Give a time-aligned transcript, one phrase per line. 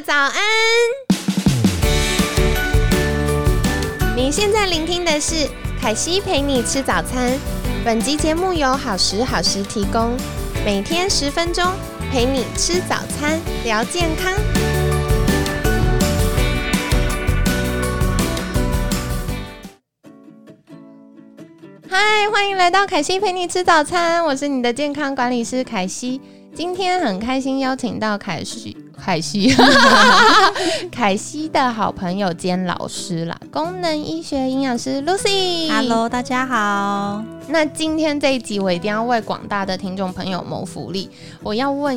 [0.00, 0.32] 早安！
[4.16, 5.46] 你现在聆听的是
[5.78, 7.38] 凯西陪你吃早餐。
[7.84, 10.16] 本集节目由好时好时提供，
[10.64, 11.64] 每天十分钟
[12.10, 14.32] 陪你吃早餐，聊健康。
[21.90, 26.20] 嗨，欢迎来到凯西陪你吃早餐，我是你的健康管理师凯西。
[26.54, 29.52] 今天很开心邀请到凯西，凯西，
[30.92, 35.68] 凯西的好朋友兼老师啦，功能医学营养师 Lucy。
[35.70, 37.24] Hello，大家好。
[37.48, 41.08] 那今天这一集我一定要为广大的听众朋友谋福利，
[41.42, 41.96] 我要问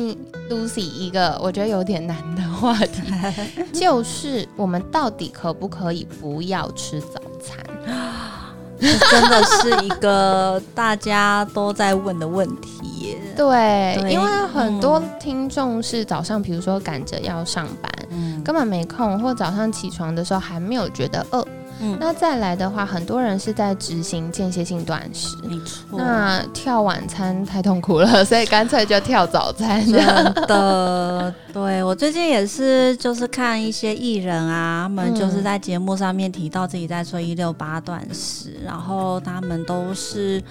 [0.50, 3.02] Lucy 一个我觉得有点难的话题，
[3.72, 7.20] 就是我们到底可不可以不要吃早
[8.80, 13.18] 真的是一个大家都在问的问题耶。
[13.36, 21.44] 对，对因为很多听众是早上，比如说赶着要上班，嗯根本没空，或早上起床的时候还没有觉得饿。
[21.84, 25.36] 嗯，那再来的话，很多人是在执行间歇性断食。
[25.42, 25.98] 没错。
[25.98, 29.84] 那跳晚餐太痛苦了，所以干脆就跳早餐。
[29.84, 30.02] 真
[30.48, 40.42] 的，对我最近也是，就是看一些艺人啊，他们就是在节目上面提到自己在做一六八断食，然后他们都是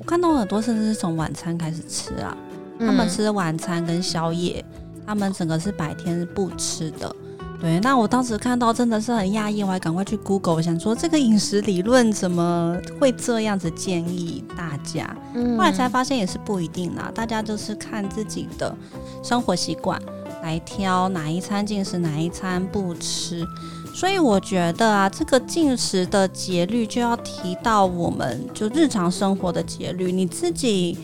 [0.00, 2.36] 我看到很多甚至是从晚餐开始吃啊，
[2.80, 4.64] 他们嗯吃晚餐跟宵夜，
[5.06, 7.14] 他们整个是白天不吃的。
[7.60, 15.14] 对，那我当时看到真的是很讶异，我还赶快去 Google，我想说这个饮食理论怎么会这样子建议大家？
[15.34, 18.74] 嗯后来才发现也是不一定啦，大家就是看自己的
[19.22, 20.00] 生活习惯
[20.42, 23.46] 来挑哪一餐进食，哪一餐不吃。
[23.92, 30.96] 所以我觉得啊，这个进食的节律就要提到我们就日常生活的节律，你自己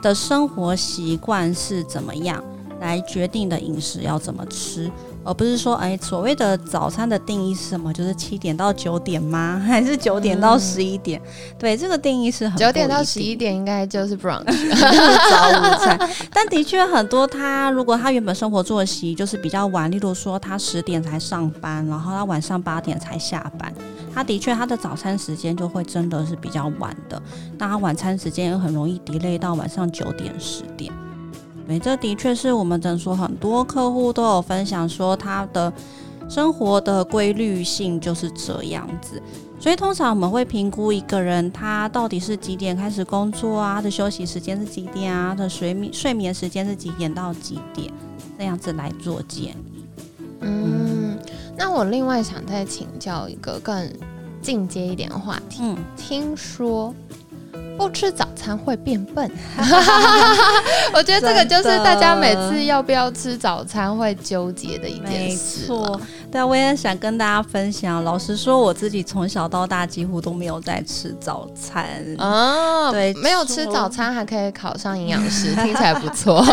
[0.00, 2.40] 的生活习惯是怎么样
[2.80, 4.88] 来决定的饮食要怎么吃。
[5.28, 7.92] 而不是说，哎，所谓的早餐的定义是什么？
[7.92, 9.60] 就是七点到九点吗？
[9.68, 11.20] 还是九点到十一点？
[11.58, 14.46] 对，这个定义是很九点到十一点应该就是 brunch。
[15.30, 16.00] 早午餐。
[16.32, 23.70] 但的确很多他如果他原本生活作息就是比较晚，例如说他十点才上班，然后他晚上八点才下班，
[24.14, 27.20] 他的确他的早餐时间就会真的是比较晚的，
[27.58, 30.90] 那他晚餐时间也很容易 delay 到晚上九点十点。
[31.68, 35.70] 对，这的确是我们诊所很多客户都有分享说他的
[36.26, 39.22] 生活的规律性就是这样子。
[39.60, 47.92] 所以通常我们会评估一个人他到底是几点开始工作啊，他的休息时间是几点啊，他的睡眠睡眠时间是几点到几点，
[48.38, 49.84] 这样子来做建议。
[50.40, 51.18] 嗯，
[51.54, 53.92] 那我另外想再请教一个更
[54.40, 55.58] 进阶一点的话题。
[55.60, 56.94] 嗯，听说
[57.78, 59.30] 不吃早餐会变笨，
[60.92, 65.64] 我觉得这个就是大家每次要不要吃早餐会纠结的一件没事。
[65.66, 66.00] 错，，
[66.30, 68.04] 对啊，我也想跟大家分享。
[68.04, 71.86] 老实说，我自己从小到大几乎都没有在吃早餐。
[72.18, 76.44] 哦，对没有吃早餐还可以考上营养师，听起来不错。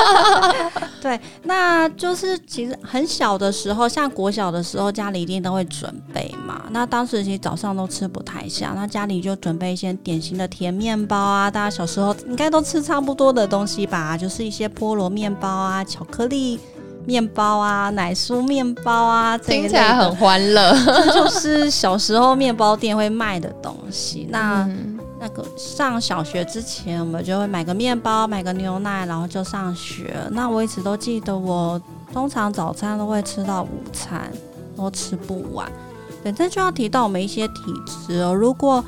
[1.00, 6.62] 对，那就是其实很小的时候，像国小的时候，家里一定都会准备嘛。
[6.70, 16.58] 那当时其实早上都吃不太下，那家里就准备一些典型的甜面包啊，大家小时候应该都吃差不多的东西吧，就是一些菠萝面包啊、巧克力
[17.06, 20.72] 面包啊、奶酥面包啊，听起来很欢乐。
[20.84, 24.26] 这就是小时候面包店会卖的东西。
[24.30, 30.14] 那、嗯那个上小学之前，我们就会买个面包，买个牛奶，然后就上学。
[30.32, 31.80] 那我一直都记得，我
[32.12, 34.30] 通常早餐都会吃到午餐，
[34.76, 35.66] 都吃不完。
[36.22, 38.34] 对，这就要提到我们一些体质哦。
[38.34, 38.84] 如果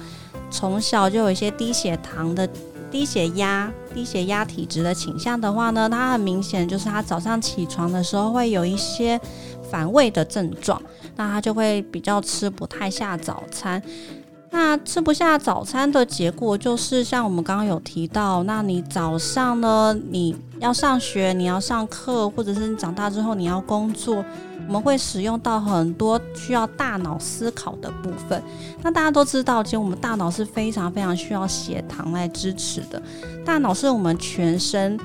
[0.50, 2.47] 从小就有一些低血糖的、
[2.91, 9.20] 低血压、低血压体质的倾向的话呢，它很明显就是他早上起床的时候会有一些
[9.70, 10.80] 反胃的症状，
[11.16, 13.82] 那他就会比较吃不太下早餐。
[14.58, 24.24] 那吃不下早餐的结果就是，像我们刚刚有提到，那你早上呢，你要上学，你要上课，或者是你长大之后你要工作，
[24.66, 28.42] 我们会使用到很多需要大脑思考的部分。
[28.82, 33.00] 那大家都知道，其实我们大脑是非常非常需要血糖来支持的，
[33.44, 34.98] 大脑是我们全身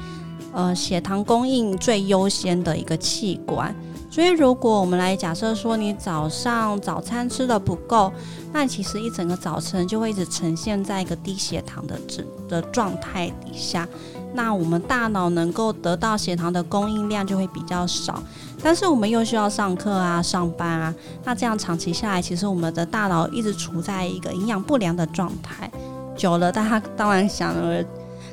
[0.53, 3.75] 呃血糖供应最优先的一个器官。
[4.11, 8.11] 所以，如果我们来假设说你早上早餐吃的不够，
[8.51, 13.87] 那其实一整个早晨就会一直呈现在一个低血糖的状的状态底下。
[14.33, 18.21] 那我们大脑能够得到血糖的供应量就会比较少，
[18.61, 20.93] 但是我们又需要上课啊、上班啊，
[21.23, 25.71] 那这样长期下来，其实我们的大脑一直处在一个营养不良的状态，
[26.17, 27.85] 久了，大家当然想而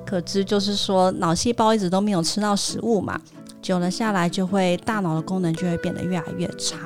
[0.05, 3.21] 可知，就是说脑细胞一直都没有吃到食物嘛。
[3.61, 6.77] 久了下来就会大脑的功能就会变得越来越差。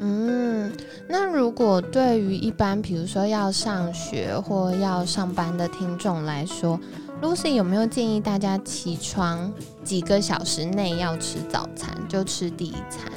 [0.00, 0.72] 嗯，
[1.08, 6.78] 那如果对于一般比如说要上学或要上班的听众来说
[7.20, 9.52] ，Lucy 有没有建议大家起床
[9.82, 13.10] 几个小时内要吃早餐，就吃第一餐？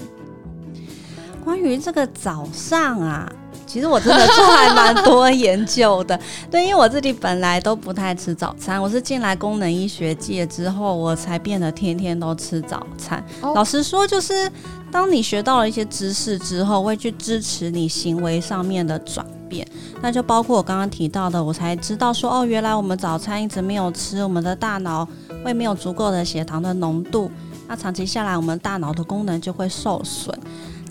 [1.43, 3.31] 关于这个早上啊。
[3.71, 6.19] 其实我真的做还蛮多研究的，
[6.51, 13.23] 对，因为我自己本来都不太吃早餐，我是进来功能医学界之后，我才变得天天都吃早餐。
[13.41, 14.51] 老实说，就是
[14.91, 19.65] 当你学到了一些知识之后，会去支持你行为上面的转变。
[20.01, 25.07] 那就包括我刚刚提到的，我才知道说，哦，原来我们早餐一直没有吃，我们的大脑
[25.45, 27.31] 会没有足够的血糖的浓度，
[27.69, 30.37] 那长期下来，我们大脑的功能就会受损。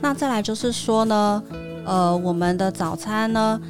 [0.01, 1.43] 那再来就是说呢。
[1.85, 3.61] 呃，我们的早餐呢，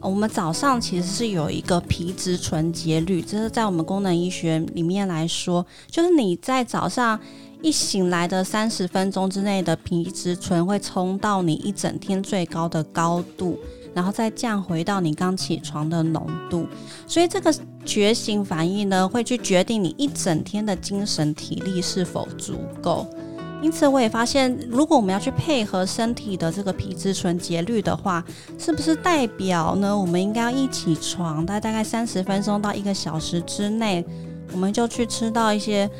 [0.00, 7.18] 我们早上其实是有一个皮质醇节律，这是在我们功能医学里面来说，就是你在早上
[7.62, 13.58] 一醒来的三十分钟之内的皮质醇会冲到你一整天最高的高度，
[13.92, 16.66] 然后再降回到你刚起床的浓度，
[17.08, 17.52] 所以这个
[17.84, 23.06] 觉醒反应呢，会去决定你一整天的精神体力是否足够。
[23.60, 28.24] 因此，我也发现，如果我们要去配合身体的这个皮质醇节律的话，
[28.56, 29.96] 是不是代表呢？
[29.96, 34.04] 我们应该要一起床，在大概三十分钟到一个小时之内，
[34.52, 35.90] 我们就去吃到一些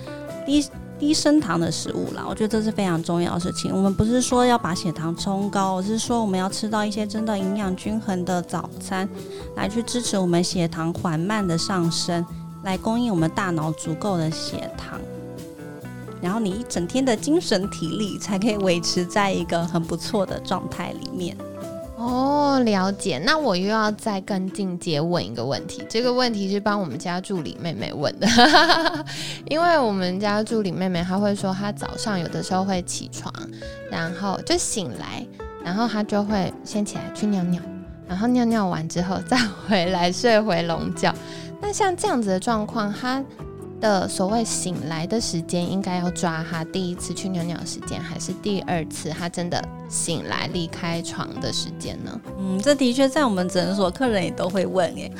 [0.47, 0.65] 低
[1.01, 2.25] 低升糖的食物啦。
[2.29, 3.75] 我觉得这是非常重要的事情。
[3.75, 9.09] 我们不是说要把血糖冲高，而是说我们要吃到一些真的营养均衡的早餐，
[9.57, 12.25] 来去支持我们血糖缓慢的上升，
[12.63, 14.97] 来供应我们大脑足够的血糖。
[16.21, 21.37] 然后你一整天的精神体力才可以维持在一个很不错的状态里面。
[21.97, 23.19] 哦，了解。
[23.19, 28.27] 那我又要再更进阶问一个问题，这个问题是帮我们家助理妹妹问的，
[29.51, 33.33] 因为我们家助理妹妹她会说，她早上有的时候会起床，
[33.91, 35.27] 然后就醒来，
[35.65, 37.61] 然后她就会先起来去尿尿，
[38.07, 39.37] 然后尿尿完之后再
[39.67, 41.13] 回来睡回笼觉。
[41.61, 43.23] 那像这样子的状况，她。
[43.81, 52.21] 的所谓醒来的时间，应该要抓他第一次去尿尿时间，还是第二次他真的醒来离开床的时间呢？
[52.39, 55.11] 嗯，这的确在我们诊所客人也都会问哎。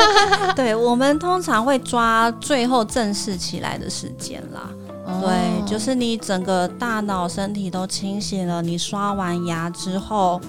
[0.56, 4.70] 对我们通常会抓最后正式起来的时间啦。
[5.20, 10.40] 对，就是你整个大脑、身体都清醒了，你刷完牙之后，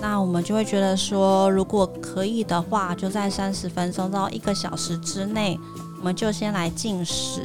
[0.00, 5.58] 那我们就会觉得说，如果可以的话，就在三十分钟到一个小时之内。
[5.98, 7.40] 我们就先来进食，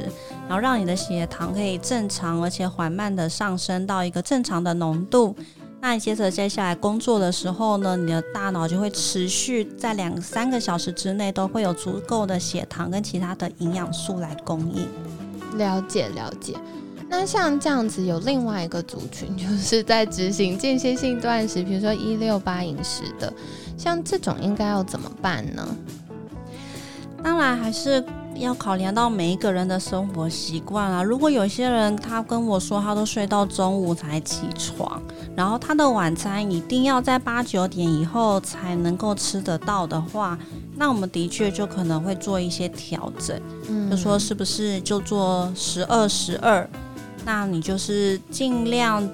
[0.48, 5.36] 然后让你的血糖可以正常而且缓慢的上升到一个正常的浓度。
[5.84, 14.88] 那你接着接下来工作的时候呢，你的大脑就会持续在两三个小时之内都会有足够的血糖跟其他的营养素来供应。
[15.58, 16.54] 了解了解。
[17.10, 23.34] 那像这样子有另外一个族群，就是在执行间歇性断食，比如说一六八饮食的，
[23.76, 25.68] 像这种应该要怎么办呢？
[27.24, 28.06] 当然还是。
[28.36, 31.04] 要考量到每一个人的生活习惯啊。
[31.04, 35.02] 如果有些人他跟我说他都睡到中午才起床，
[35.36, 40.38] 然后他的晚餐一定要在八九点以后才能够吃得到的话，
[40.76, 43.40] 那我们的确就可能会做一些调整。
[43.68, 46.68] 嗯，就说是不是就做十二十二？
[47.24, 49.08] 那你就是尽量。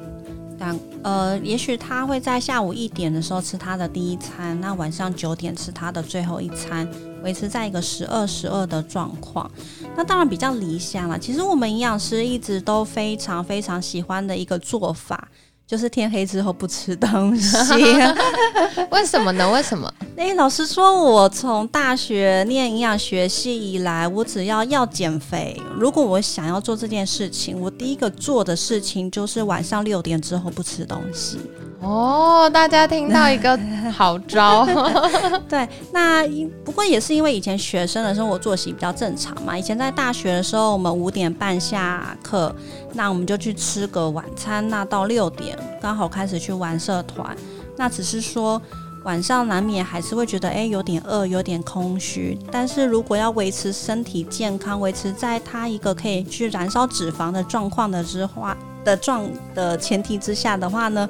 [0.59, 6.90] 但呃，也许他会在下午一点的时候吃他的第一餐，那晚上九点吃他的最后一餐，
[7.24, 9.50] 维持在一个十二十二的状况。
[9.95, 11.18] 那当然比较理想了。
[11.18, 15.28] 其实我们营养师一直都非常非常喜欢的一个做法。
[15.68, 17.57] 就是天黑之后不吃东西，
[18.90, 19.52] 为什么呢？
[19.52, 19.94] 为什么？
[20.16, 31.38] 哎，老实说，我从大学念营养学系以来，我只要要减肥，如果我想要做这件事情，我第一个做的事情就是晚上六点之后不吃东西。
[31.80, 33.57] 哦，大家听到一个
[33.94, 34.66] 好招。
[35.48, 36.28] 对，那
[36.66, 39.57] 不过也是因为以前学生的生活作息比较正常嘛。
[39.57, 42.54] 以前在大学的时候，我们五点半下课，
[42.94, 47.38] 那我们就去吃个晚餐，那到六点刚好开始去玩社团。
[47.76, 48.60] 那只是说
[49.04, 52.38] 晚上难免还是会觉得哎有点饿，有点空虚。
[52.52, 61.07] 但是如果要维持身体健康，维持在它一个可以去燃烧脂肪的状况的之话的状的前提之下的话呢？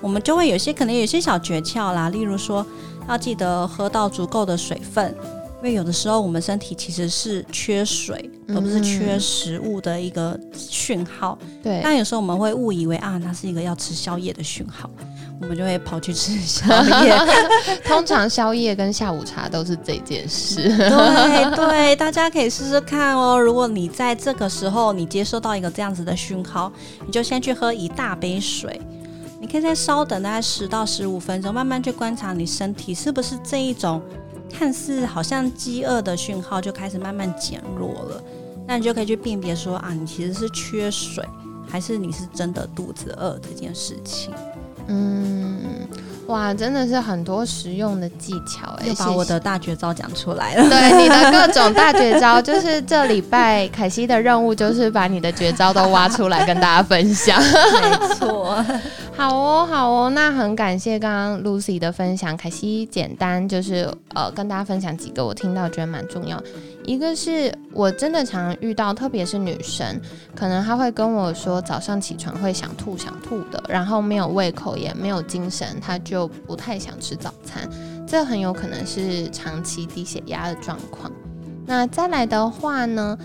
[0.00, 2.64] 我们就会有些可能有些小诀窍啦，例如说
[3.08, 5.14] 要记得喝到足够的水分，
[5.58, 11.38] 因为有的时候我们身体其实是缺水，而不是缺食物的一个讯号。
[11.62, 14.88] 对，但有时候我们会误以为啊，那是一个要吃宵夜的讯号。
[15.40, 16.66] 我们就会跑去吃宵
[17.04, 17.16] 夜。
[17.86, 20.56] 通常宵夜跟下午茶都是这件事。
[20.76, 23.38] 对对，大家可以试试看哦。
[23.38, 26.72] 如果你在这个时候你接收到一个这样子的讯号，
[27.06, 28.80] 你就先去喝一大杯水。
[29.40, 34.02] 你可以再稍等大概十到十五分钟，慢慢去观察你身体是不是这一种
[34.52, 38.22] 看似好像饥饿的讯号就开始慢慢减弱了。
[38.66, 41.24] 那你就可以去辨别说啊，你其实是缺水，
[41.70, 44.32] 还是你是真的肚子饿这件事情。
[44.88, 45.58] 嗯，
[46.28, 50.68] 哇，真的是很多实用的技巧哎，把我的大绝招讲出来了。
[50.68, 57.38] 对，你的各种大绝招，就是这礼拜凯西的任务就是把你的绝招都挖出来跟大家分享。
[57.42, 58.64] 没错，
[59.18, 62.36] 好哦，好哦，那很感谢刚刚 Lucy 的分享。
[62.36, 66.40] 凯西简单就是呃跟大家分享几个我听到觉得蛮重要。
[66.84, 70.00] 一个是我真的常常遇到，特别是女生，
[70.36, 77.68] 可能她会跟我说早上起床会想吐想吐的，然后没有胃口也没有精神，她就不太想吃早餐。
[78.06, 81.10] 这很有可能是长期低血压的状况。
[81.66, 83.18] 那再来的话呢，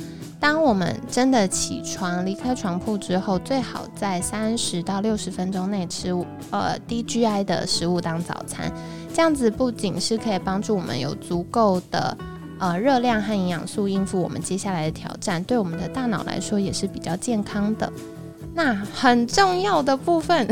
[0.43, 6.13] 当我们真的起床离开床铺之后，最好在三十到六十分钟内吃
[6.49, 8.69] 呃低 GI 的食物当早餐，
[9.13, 12.17] 这样子不仅是可以帮助我们有足够的。
[12.59, 17.89] 呃，热量和营养素应付我们接下来的挑战，对我们的大脑来说也是比较健康的。
[18.53, 20.45] 那很重要的部分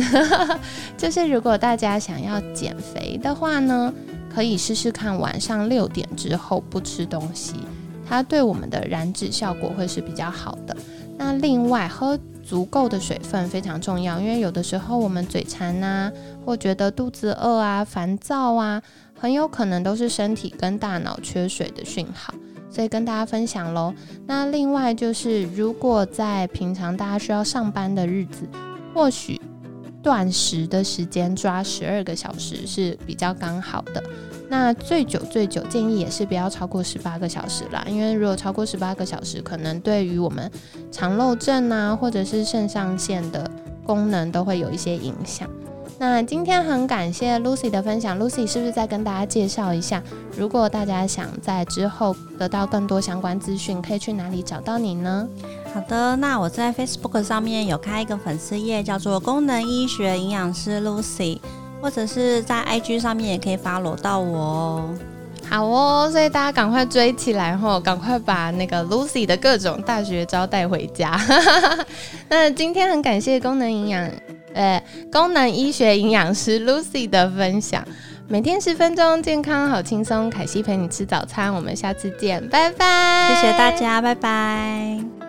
[0.98, 3.94] 就是，如果大家想要减肥的话呢，
[4.34, 7.56] 可以试试看晚上六点之后不吃东西，
[8.12, 10.76] 它对我们的燃脂效果会是比较好的。
[11.18, 16.12] 那另外，喝足够的水分非常重要，因为有的时候我们嘴馋呐，
[16.46, 18.82] 或觉得肚子饿啊、烦躁啊。
[19.18, 22.34] 很有可能都是身体跟大脑缺水的讯号，
[22.70, 23.94] 所以跟大家分享喽。
[24.26, 28.46] 那另外就是，如果在平常大家需要上班的日子，
[28.94, 29.40] 或许
[30.02, 34.04] 断食的时间抓十二个小时是比较刚好的。
[34.50, 40.52] 那最久最久建议也是不要超过十八个小时啦，因为如果超过十八个小时，可能对于我们
[40.92, 43.50] 肠漏症啊，或者是肾上腺的
[43.86, 45.50] 功能都会有一些影响。
[45.98, 50.02] 那今天很感谢 Lucy 的分享，Lucy 是不是再跟大家介绍一下？
[50.36, 55.30] 如果大家想在之后得到更多相关资讯，可以去哪里找到你呢？
[55.74, 61.40] 好的，那我在 Facebook 上面有开一个粉丝页，叫做功能医学营养师 Lucy，
[61.82, 64.90] 或者是在 IG 上面也可以 follow 到我哦。
[65.50, 71.20] 好哦，所以大家赶快追起来吼，赶快把那个 Lucy 的各种大绝招带回家。
[72.30, 74.10] 那今天很感谢功能营养。
[74.54, 77.82] 呃，功能医学营养师 Lucy 的分享，
[78.28, 80.30] 每天十分钟，健康好轻松。
[80.30, 83.34] 凯西陪你吃早餐，我们下次见，拜拜！
[83.34, 85.21] 谢谢大家，拜拜。